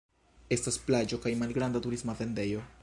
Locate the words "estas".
0.55-0.79